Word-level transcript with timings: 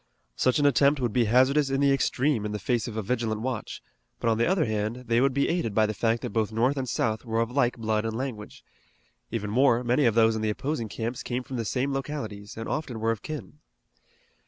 Such 0.35 0.57
an 0.57 0.65
attempt 0.65 0.99
would 0.99 1.13
be 1.13 1.25
hazardous 1.25 1.69
in 1.69 1.79
the 1.79 1.91
extreme 1.93 2.43
in 2.43 2.53
the 2.53 2.57
face 2.57 2.87
of 2.87 2.97
a 2.97 3.03
vigilant 3.03 3.41
watch; 3.41 3.83
but 4.19 4.31
on 4.31 4.39
the 4.39 4.47
other 4.47 4.65
hand 4.65 5.03
they 5.05 5.21
would 5.21 5.31
be 5.31 5.47
aided 5.47 5.75
by 5.75 5.85
the 5.85 5.93
fact 5.93 6.23
that 6.23 6.31
both 6.31 6.51
North 6.51 6.75
and 6.75 6.89
South 6.89 7.23
were 7.23 7.39
of 7.39 7.51
like 7.51 7.77
blood 7.77 8.03
and 8.03 8.15
language. 8.17 8.63
Even 9.29 9.51
more, 9.51 9.83
many 9.83 10.05
of 10.05 10.15
those 10.15 10.35
in 10.35 10.41
the 10.41 10.49
opposing 10.49 10.89
camps 10.89 11.21
came 11.21 11.43
from 11.43 11.57
the 11.57 11.65
same 11.65 11.93
localities, 11.93 12.57
and 12.57 12.67
often 12.67 12.99
were 12.99 13.11
of 13.11 13.21
kin. 13.21 13.59